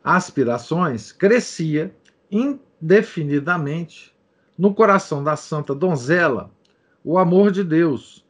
[0.04, 1.96] aspirações, crescia
[2.30, 4.14] indefinidamente
[4.56, 6.52] no coração da santa donzela
[7.02, 8.24] o amor de Deus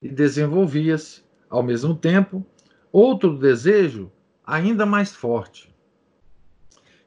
[0.00, 2.46] e desenvolvia-se, ao mesmo tempo,
[2.92, 4.10] outro desejo
[4.44, 5.74] ainda mais forte,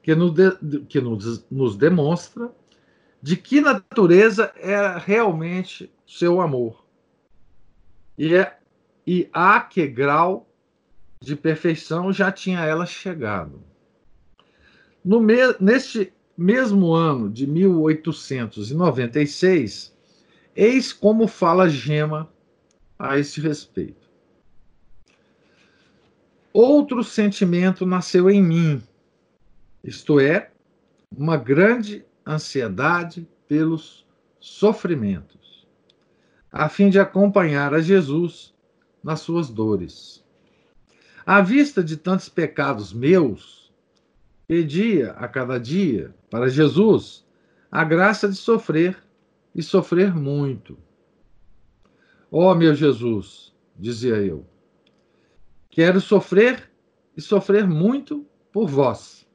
[0.04, 2.52] que, nos, de, que nos, nos demonstra
[3.22, 6.86] de que natureza era realmente seu amor.
[8.18, 8.58] E, é,
[9.06, 10.48] e a que grau
[11.22, 13.71] de perfeição já tinha ela chegado.
[15.04, 19.92] No me, neste mesmo ano de 1896,
[20.56, 22.32] eis como fala Gema
[22.98, 24.10] a este respeito.
[26.54, 28.82] Outro sentimento nasceu em mim,
[29.84, 30.52] isto é,
[31.16, 34.06] uma grande ansiedade pelos
[34.40, 35.68] sofrimentos,
[36.52, 38.54] a fim de acompanhar a Jesus
[39.04, 40.24] nas suas dores.
[41.26, 43.61] À vista de tantos pecados meus,
[44.52, 47.26] pedia a cada dia para Jesus
[47.72, 49.02] a graça de sofrer
[49.56, 50.78] e sofrer muito.
[52.30, 54.46] Ó oh, meu Jesus, dizia eu,
[55.70, 56.70] quero sofrer
[57.16, 59.26] e sofrer muito por vós.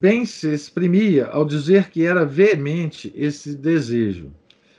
[0.00, 4.32] Bem se exprimia ao dizer que era veemente esse desejo,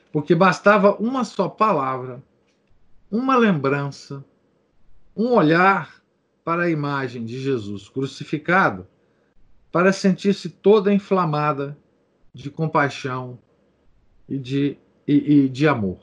[0.10, 2.24] porque bastava uma só palavra,
[3.12, 4.24] uma lembrança,
[5.14, 6.01] um olhar
[6.44, 8.88] para a imagem de Jesus crucificado
[9.72, 11.78] para sentir-se toda inflamada
[12.34, 13.40] de compaixão
[14.28, 14.78] e de,
[15.08, 16.00] e, e de amor.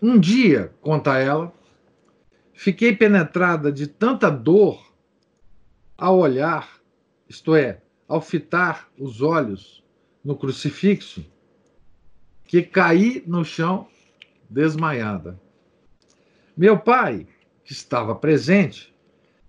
[0.00, 1.52] Um dia, conta ela,
[2.54, 4.92] fiquei penetrada de tanta dor
[5.96, 6.80] ao olhar,
[7.28, 9.84] isto é, ao fitar os olhos
[10.24, 11.24] no crucifixo,
[12.44, 13.88] que caí no chão
[14.48, 15.40] desmaiada.
[16.56, 17.26] Meu pai,
[17.64, 18.94] que estava presente,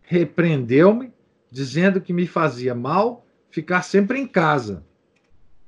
[0.01, 1.11] repreendeu-me
[1.51, 4.83] dizendo que me fazia mal ficar sempre em casa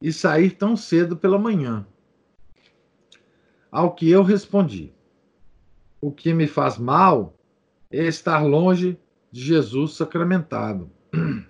[0.02, 1.86] e sair tão cedo pela manhã.
[3.72, 4.94] Ao que eu respondi:
[6.02, 7.38] O que me faz mal
[7.92, 8.98] é estar longe
[9.32, 10.90] de Jesus sacramentado.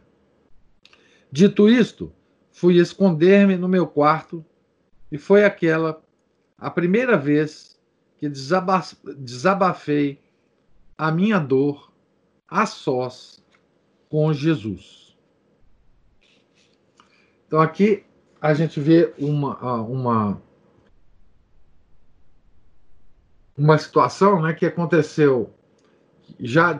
[1.32, 2.12] Dito isto,
[2.52, 4.46] fui esconder-me no meu quarto
[5.12, 6.02] e foi aquela
[6.58, 7.80] a primeira vez
[8.18, 10.20] que desabafei
[10.98, 11.92] a minha dor
[12.48, 13.44] a sós
[14.10, 15.16] com Jesus.
[17.48, 18.04] Então aqui
[18.42, 20.42] a gente vê uma, uma,
[23.58, 25.54] uma situação né, que aconteceu
[26.40, 26.80] já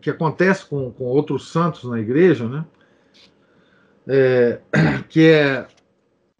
[0.00, 2.64] que acontece com, com outros santos na igreja, né?
[4.06, 4.60] É,
[5.08, 5.66] que é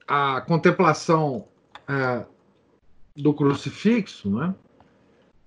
[0.07, 1.47] a contemplação
[1.89, 2.25] é,
[3.17, 4.55] do crucifixo, né?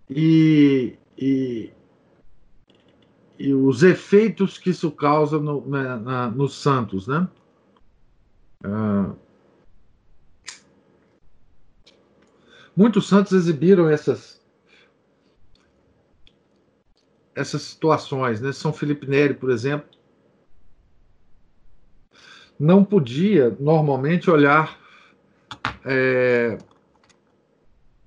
[0.10, 1.72] E, e,
[3.38, 7.28] e os efeitos que isso causa no, na, na, nos santos, né?
[8.64, 9.14] Ah,
[12.76, 14.36] muitos santos exibiram essas
[17.36, 18.54] essas situações, né?
[18.54, 19.90] São Felipe Neri, por exemplo,
[22.58, 24.80] não podia normalmente olhar
[25.84, 26.58] é,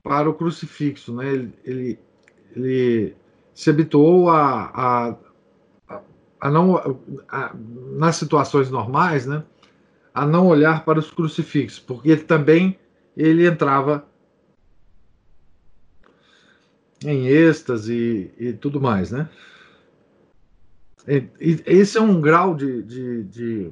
[0.03, 1.29] para o crucifixo, né?
[1.29, 1.99] Ele, ele,
[2.55, 3.15] ele
[3.55, 5.17] se habituou a,
[5.89, 5.99] a,
[6.41, 7.55] a não, a,
[7.97, 9.43] nas situações normais, né,
[10.15, 12.79] a não olhar para os crucifixos, porque ele também
[13.17, 14.07] ele entrava
[17.05, 19.29] em êxtase e, e tudo mais, né?
[21.07, 23.71] E, e, esse é um grau de, de, de,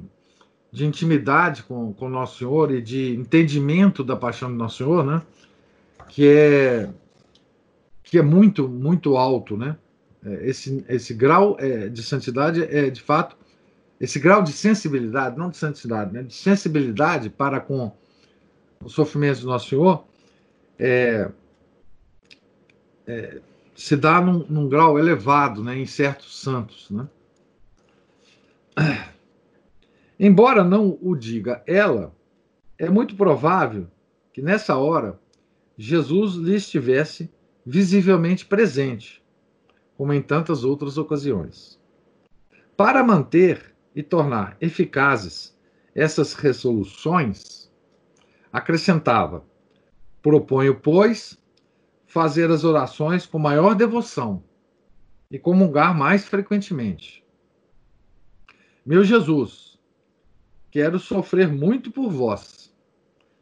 [0.71, 5.21] de intimidade com, com Nosso Senhor e de entendimento da paixão do Nosso Senhor, né?
[6.09, 6.89] Que é
[8.09, 9.77] que é muito, muito alto, né?
[10.25, 13.37] É, esse, esse grau é, de santidade é, de fato,
[13.99, 16.23] esse grau de sensibilidade, não de santidade, né?
[16.23, 17.91] de sensibilidade para com
[18.83, 20.05] o sofrimento do Nosso Senhor,
[20.79, 21.29] é,
[23.05, 23.41] é,
[23.75, 25.77] se dá num, num, grau elevado né?
[25.77, 26.89] em certos santos.
[26.89, 27.07] Né?
[30.19, 32.15] Embora não o diga ela,
[32.77, 33.87] é muito provável
[34.31, 35.19] que nessa hora
[35.77, 37.29] Jesus lhe estivesse
[37.69, 39.21] visivelmente presente,
[39.97, 41.77] como em tantas outras ocasiões.
[42.77, 45.53] Para manter e tornar eficazes
[45.93, 47.69] essas resoluções,
[48.53, 49.43] acrescentava:
[50.21, 51.37] proponho, pois,
[52.05, 54.41] fazer as orações com maior devoção
[55.29, 57.21] e comungar mais frequentemente.
[58.85, 59.77] Meu Jesus,
[60.71, 62.73] quero sofrer muito por vós,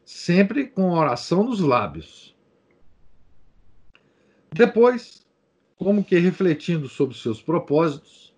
[0.04, 2.35] sempre com oração nos lábios
[4.56, 5.26] depois,
[5.76, 8.34] como que refletindo sobre seus propósitos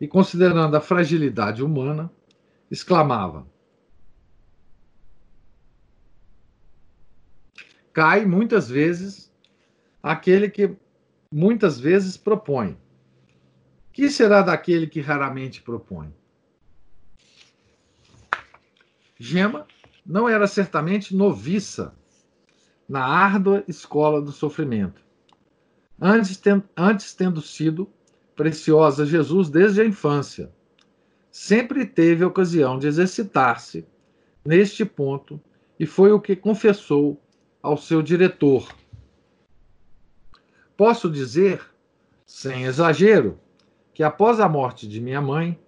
[0.00, 2.10] e considerando a fragilidade humana,
[2.70, 3.46] exclamava:
[7.92, 9.32] Cai muitas vezes
[10.02, 10.76] aquele que
[11.32, 12.76] muitas vezes propõe,
[13.92, 16.14] Que será daquele que raramente propõe?
[19.18, 19.66] Gema
[20.04, 21.96] não era certamente noviça
[22.86, 25.05] na árdua escola do sofrimento,
[26.00, 27.88] antes, ten, antes tendo sido
[28.34, 30.52] preciosa a Jesus desde a infância.
[31.30, 33.86] Sempre teve ocasião de exercitar-se
[34.44, 35.40] neste ponto
[35.78, 37.20] e foi o que confessou
[37.62, 38.68] ao seu diretor.
[40.76, 41.60] Posso dizer,
[42.26, 43.38] sem exagero,
[43.92, 45.58] que após a morte de minha mãe,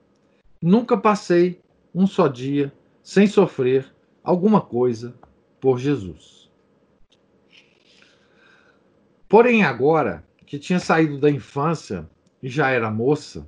[0.60, 1.60] nunca passei
[1.94, 2.72] um só dia
[3.02, 3.90] sem sofrer
[4.22, 5.14] alguma coisa
[5.60, 6.47] por Jesus.
[9.28, 12.08] Porém, agora que tinha saído da infância
[12.42, 13.46] e já era moça,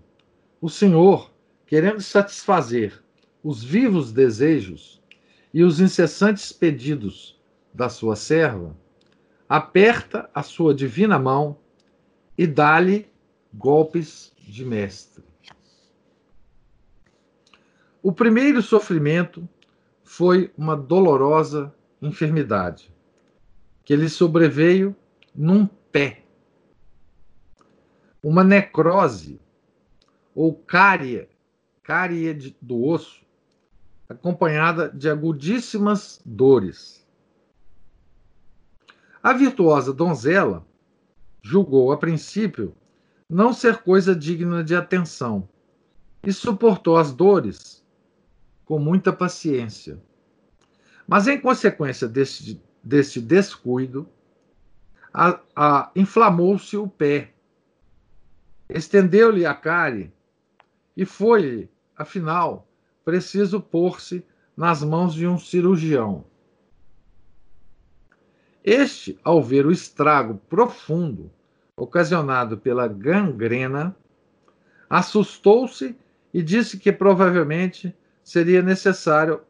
[0.60, 1.30] o Senhor,
[1.66, 3.02] querendo satisfazer
[3.42, 5.00] os vivos desejos
[5.54, 7.40] e os incessantes pedidos
[7.72, 8.76] da sua serva,
[9.48, 11.56] aperta a sua divina mão
[12.36, 13.08] e dá-lhe
[13.54, 15.24] golpes de mestre.
[18.02, 19.48] O primeiro sofrimento
[20.04, 22.92] foi uma dolorosa enfermidade
[23.84, 24.94] que lhe sobreveio
[25.40, 26.22] num pé.
[28.22, 29.40] Uma necrose
[30.34, 31.30] ou cárie,
[31.82, 33.24] cárie do osso,
[34.06, 37.08] acompanhada de agudíssimas dores.
[39.22, 40.66] A virtuosa donzela
[41.40, 42.76] julgou a princípio
[43.26, 45.48] não ser coisa digna de atenção
[46.22, 47.82] e suportou as dores
[48.66, 49.98] com muita paciência.
[51.08, 54.06] Mas, em consequência deste, deste descuido,
[55.94, 57.32] inflamou-se o pé,
[58.68, 60.12] estendeu-lhe a cárie
[60.96, 62.66] e foi, afinal,
[63.04, 64.24] preciso pôr-se
[64.56, 66.24] nas mãos de um cirurgião.
[68.62, 71.30] Este, ao ver o estrago profundo
[71.76, 73.96] ocasionado pela gangrena,
[74.88, 75.96] assustou-se
[76.32, 79.40] e disse que provavelmente seria necessário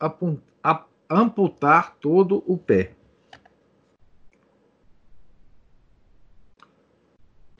[1.08, 2.94] amputar todo o pé.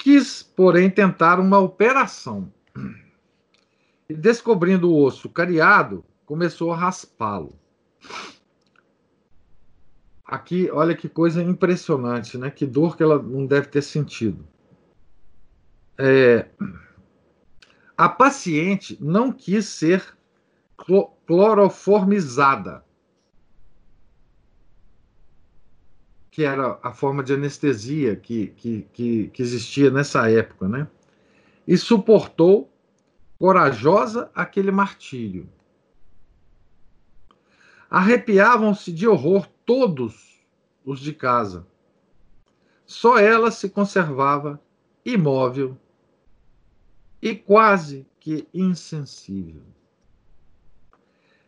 [0.01, 2.51] Quis, porém, tentar uma operação.
[4.09, 7.53] E, descobrindo o osso cariado, começou a raspá-lo.
[10.25, 12.51] Aqui, olha que coisa impressionante, né?
[12.51, 14.49] Que dor que ela não deve ter sentido.
[15.99, 16.49] É,
[17.95, 20.17] a paciente não quis ser
[21.27, 22.83] cloroformizada,
[26.31, 30.89] que era a forma de anestesia que, que, que, que existia nessa época, né?
[31.67, 32.73] E suportou
[33.39, 35.49] corajosa aquele martírio.
[37.91, 40.41] Arrepiavam-se de horror todos
[40.85, 41.67] os de casa.
[42.87, 44.61] Só ela se conservava
[45.05, 45.77] imóvel
[47.21, 49.63] e quase que insensível.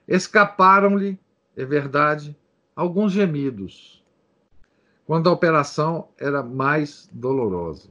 [0.07, 1.18] Escaparam-lhe,
[1.57, 2.37] é verdade,
[2.74, 4.02] alguns gemidos,
[5.13, 7.91] quando a operação era mais dolorosa.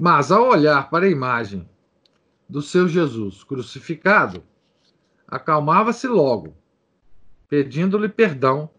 [0.00, 1.68] Mas, ao olhar para a imagem
[2.48, 4.42] do seu Jesus crucificado,
[5.28, 6.56] acalmava-se logo,
[7.50, 8.70] pedindo-lhe perdão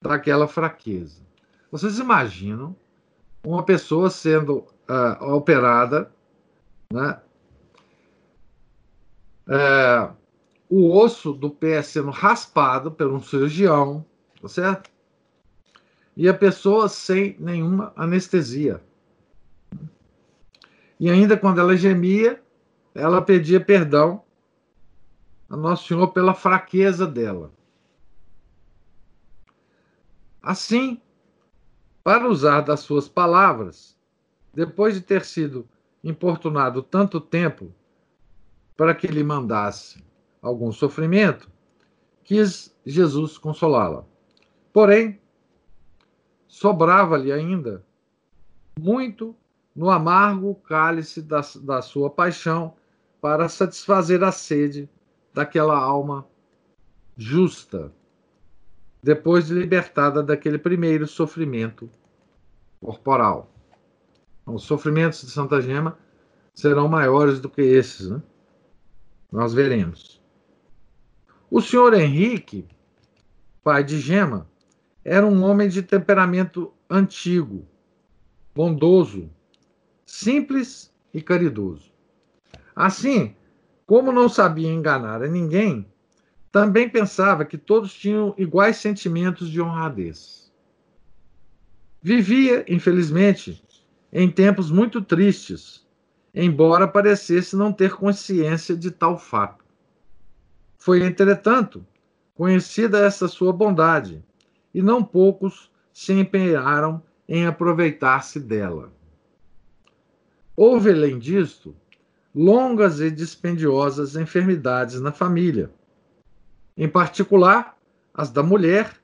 [0.00, 1.22] daquela fraqueza.
[1.72, 2.76] Vocês imaginam
[3.44, 6.08] uma pessoa sendo uh, operada,
[6.92, 7.20] né?
[9.48, 10.14] Uh,
[10.68, 14.06] o osso do pé sendo raspado por um cirurgião,
[14.40, 14.97] tá certo?
[16.18, 18.82] E a pessoa sem nenhuma anestesia.
[20.98, 22.42] E ainda quando ela gemia,
[22.92, 24.24] ela pedia perdão
[25.48, 27.52] a Nosso Senhor pela fraqueza dela.
[30.42, 31.00] Assim,
[32.02, 33.96] para usar das suas palavras,
[34.52, 35.68] depois de ter sido
[36.02, 37.72] importunado tanto tempo
[38.76, 40.02] para que lhe mandasse
[40.42, 41.48] algum sofrimento,
[42.24, 44.04] quis Jesus consolá-la.
[44.72, 45.20] Porém,
[46.48, 47.84] sobrava-lhe ainda
[48.80, 49.36] muito
[49.76, 52.74] no amargo cálice da, da sua paixão
[53.20, 54.88] para satisfazer a sede
[55.32, 56.26] daquela alma
[57.16, 57.92] justa,
[59.02, 61.88] depois de libertada daquele primeiro sofrimento
[62.80, 63.52] corporal.
[64.42, 65.98] Então, os sofrimentos de Santa Gema
[66.54, 68.22] serão maiores do que esses, né?
[69.30, 70.22] Nós veremos.
[71.50, 72.66] O senhor Henrique,
[73.62, 74.48] pai de Gema,
[75.08, 77.66] era um homem de temperamento antigo,
[78.54, 79.30] bondoso,
[80.04, 81.90] simples e caridoso.
[82.74, 83.34] Assim,
[83.86, 85.86] como não sabia enganar a ninguém,
[86.52, 90.52] também pensava que todos tinham iguais sentimentos de honradez.
[92.00, 93.62] Vivia, infelizmente,
[94.12, 95.88] em tempos muito tristes
[96.34, 99.64] embora parecesse não ter consciência de tal fato.
[100.78, 101.84] Foi, entretanto,
[102.34, 104.24] conhecida essa sua bondade,
[104.78, 108.92] e não poucos se empenharam em aproveitar-se dela.
[110.54, 111.74] Houve, além disto,
[112.32, 115.68] longas e dispendiosas enfermidades na família,
[116.76, 117.76] em particular
[118.14, 118.94] as da mulher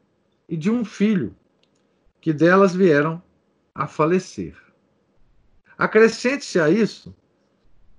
[0.48, 1.34] e de um filho,
[2.20, 3.20] que delas vieram
[3.74, 4.56] a falecer.
[5.76, 7.12] Acrescente-se a isso,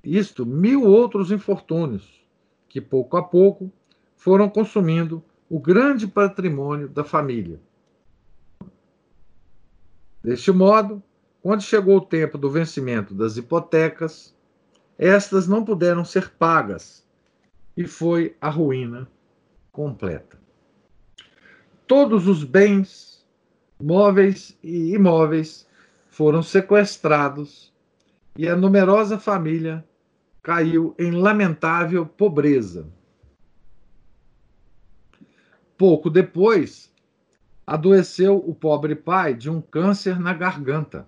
[0.01, 2.25] isto, mil outros infortúnios,
[2.69, 3.69] que pouco a pouco
[4.15, 7.59] foram consumindo o grande patrimônio da família.
[10.23, 11.03] Deste modo,
[11.41, 14.35] quando chegou o tempo do vencimento das hipotecas,
[14.97, 17.05] estas não puderam ser pagas
[17.77, 19.07] e foi a ruína
[19.71, 20.39] completa.
[21.85, 23.23] Todos os bens,
[23.79, 25.67] móveis e imóveis,
[26.09, 27.71] foram sequestrados
[28.37, 29.85] e a numerosa família
[30.41, 32.87] caiu em lamentável pobreza.
[35.77, 36.93] Pouco depois,
[37.65, 41.07] adoeceu o pobre pai de um câncer na garganta.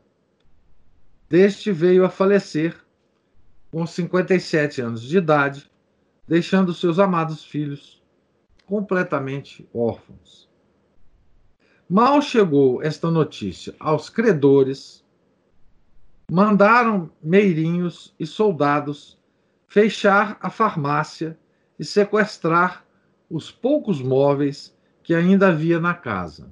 [1.29, 2.75] Deste veio a falecer
[3.71, 5.69] com 57 anos de idade,
[6.27, 8.01] deixando seus amados filhos
[8.65, 10.49] completamente órfãos.
[11.89, 15.05] Mal chegou esta notícia aos credores,
[16.29, 19.17] mandaram meirinhos e soldados
[19.67, 21.37] fechar a farmácia
[21.77, 22.85] e sequestrar
[23.29, 26.51] os poucos móveis que ainda havia na casa.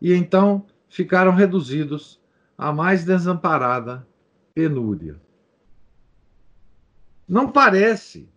[0.00, 2.20] E então ficaram reduzidos
[2.56, 4.06] à mais desamparada
[4.54, 5.20] penúria.
[7.28, 8.28] Não parece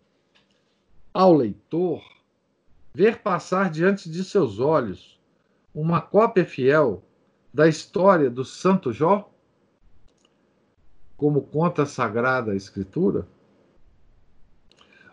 [1.12, 2.02] ao leitor
[2.92, 5.18] ver passar diante de seus olhos
[5.74, 7.04] uma cópia fiel
[7.52, 9.30] da história do Santo Jó,
[11.16, 13.28] como conta a Sagrada Escritura?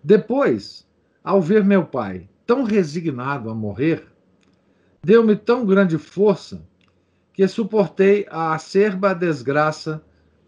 [0.03, 0.87] Depois,
[1.23, 4.07] ao ver meu pai tão resignado a morrer,
[5.03, 6.63] deu-me tão grande força
[7.33, 10.03] que suportei a acerba desgraça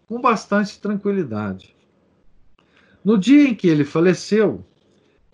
[0.06, 1.76] com bastante tranquilidade.
[3.04, 4.64] No dia em que ele faleceu,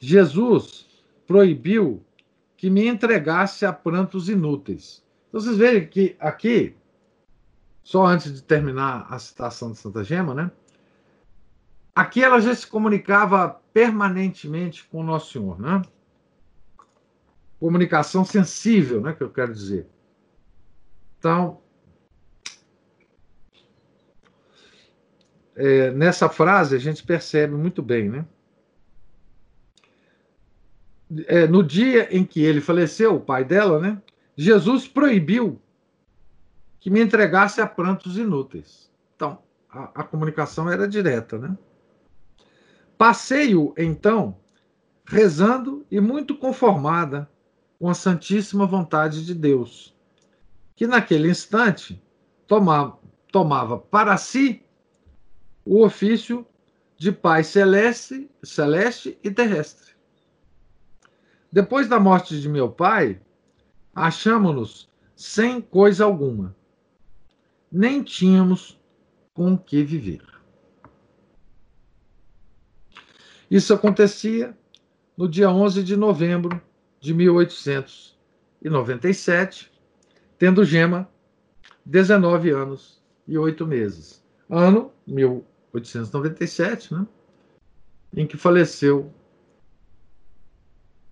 [0.00, 0.86] Jesus
[1.26, 2.02] proibiu
[2.56, 5.04] que me entregasse a prantos inúteis.
[5.28, 6.74] Então, vocês veem que aqui,
[7.84, 10.50] só antes de terminar a citação de Santa Gema, né?
[11.94, 15.82] Aqui ela já se comunicava permanentemente com Nosso Senhor, né?
[17.60, 19.12] Comunicação sensível, né?
[19.12, 19.86] Que eu quero dizer.
[21.18, 21.60] Então,
[25.54, 28.26] é, nessa frase a gente percebe muito bem, né?
[31.26, 34.02] É, no dia em que ele faleceu, o pai dela, né?
[34.36, 35.60] Jesus proibiu
[36.84, 38.90] que me entregasse a prantos inúteis.
[39.16, 39.38] Então,
[39.70, 41.56] a, a comunicação era direta, né?
[42.98, 44.36] Passeio, então,
[45.06, 47.26] rezando e muito conformada
[47.78, 49.96] com a santíssima vontade de Deus,
[50.76, 52.04] que naquele instante
[52.46, 52.98] tomava,
[53.32, 54.62] tomava para si
[55.64, 56.46] o ofício
[56.98, 59.94] de Pai celeste, celeste e terrestre.
[61.50, 63.18] Depois da morte de meu pai,
[63.94, 66.54] achamos-nos sem coisa alguma.
[67.74, 68.80] Nem tínhamos
[69.32, 70.22] com que viver.
[73.50, 74.56] Isso acontecia
[75.16, 76.62] no dia 11 de novembro
[77.00, 79.72] de 1897,
[80.38, 81.10] tendo Gema
[81.84, 84.24] 19 anos e 8 meses.
[84.48, 87.04] Ano 1897, né?
[88.16, 89.12] Em que faleceu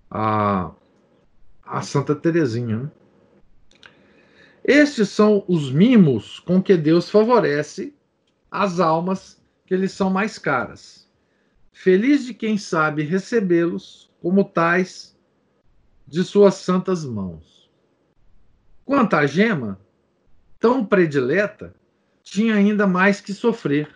[0.08, 0.70] a,
[1.64, 2.84] a Santa Teresinha.
[2.84, 2.90] Né?
[4.64, 7.94] Estes são os mimos com que Deus favorece
[8.50, 11.08] as almas que lhes são mais caras.
[11.72, 15.18] Feliz de quem sabe recebê-los como tais
[16.06, 17.70] de suas santas mãos.
[18.84, 19.80] Quanto à gema,
[20.60, 21.74] tão predileta,
[22.22, 23.88] tinha ainda mais que sofrer,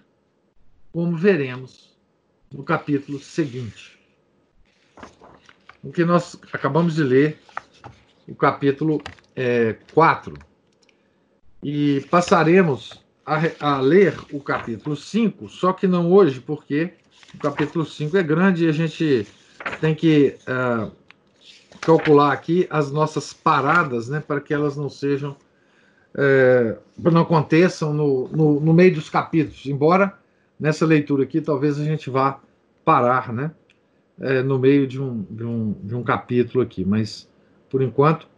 [0.90, 1.96] como veremos
[2.52, 4.00] no capítulo seguinte.
[5.82, 7.38] O que nós acabamos de ler,
[8.26, 9.00] o capítulo
[9.36, 10.34] é, 4.
[11.68, 12.92] E passaremos
[13.26, 16.92] a, a, ler o capítulo 5, só que não hoje, porque
[17.34, 19.26] o capítulo 5 é grande e a gente
[19.80, 20.92] tem que uh,
[21.80, 25.34] calcular aqui as nossas paradas, né, para que elas não sejam,
[26.16, 29.66] é, não aconteçam no, no, no, meio dos capítulos.
[29.66, 30.16] Embora
[30.60, 32.38] nessa leitura aqui talvez a gente vá
[32.84, 33.50] parar, né,
[34.20, 37.28] é, no meio de um, de, um, de um capítulo aqui, mas
[37.68, 38.28] por enquanto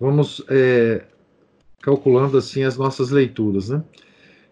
[0.00, 1.04] vamos é,
[1.82, 3.84] calculando assim as nossas leituras, né.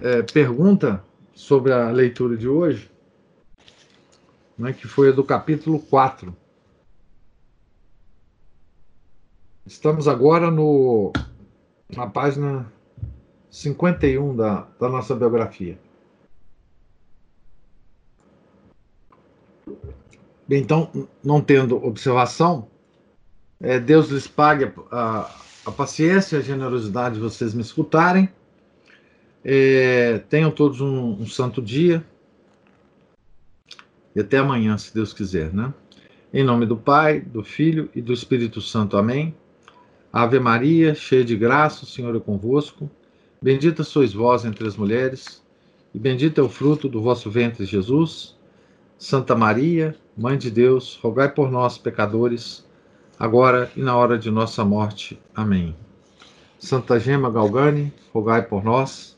[0.00, 1.02] é, pergunta
[1.38, 2.90] sobre a leitura de hoje,
[4.58, 6.36] né, que foi a do capítulo 4.
[9.64, 11.12] Estamos agora no,
[11.94, 12.66] na página
[13.52, 15.78] 51 da, da nossa biografia.
[20.50, 20.90] Então,
[21.22, 22.68] não tendo observação,
[23.60, 25.30] é, Deus lhes pague a,
[25.64, 28.28] a, paciência e a generosidade de vocês me escutarem.
[29.50, 32.04] É, tenham todos um, um santo dia.
[34.14, 35.72] E até amanhã, se Deus quiser, né?
[36.34, 38.98] Em nome do Pai, do Filho e do Espírito Santo.
[38.98, 39.34] Amém.
[40.12, 42.90] Ave Maria, cheia de graça, o Senhor é convosco.
[43.40, 45.42] Bendita sois vós entre as mulheres,
[45.94, 48.36] e bendito é o fruto do vosso ventre, Jesus.
[48.98, 52.66] Santa Maria, Mãe de Deus, rogai por nós, pecadores,
[53.18, 55.18] agora e na hora de nossa morte.
[55.34, 55.74] Amém.
[56.58, 59.17] Santa Gema Galgani, rogai por nós.